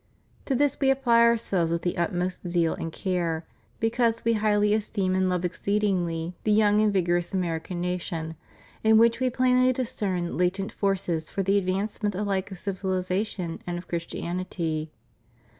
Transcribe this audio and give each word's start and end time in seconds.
To 0.45 0.55
this 0.55 0.79
We 0.79 0.89
apply 0.89 1.21
Ourselves 1.21 1.71
with 1.71 1.83
the 1.83 1.95
utmost 1.95 2.47
zeal 2.47 2.73
and 2.73 2.91
care; 2.91 3.45
because 3.79 4.25
We 4.25 4.33
highly 4.33 4.73
esteem 4.73 5.13
and 5.13 5.29
love 5.29 5.45
exceedingly 5.45 6.33
the 6.43 6.51
young 6.51 6.81
and 6.81 6.91
vigorous 6.91 7.35
American 7.35 7.79
nation, 7.81 8.33
in 8.83 8.97
which 8.97 9.19
We 9.19 9.29
plainly 9.29 9.71
discern 9.71 10.37
latent 10.39 10.71
forces 10.71 11.29
for 11.29 11.43
the 11.43 11.59
advance 11.59 12.01
ment 12.01 12.15
ahke 12.15 12.49
of 12.49 12.57
civilization 12.57 13.61
and 13.67 13.77
of 13.77 13.87
Christianity. 13.87 14.89